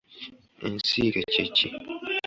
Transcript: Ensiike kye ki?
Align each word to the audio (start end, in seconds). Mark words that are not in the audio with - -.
Ensiike 0.65 1.21
kye 1.31 1.45
ki? 1.55 1.69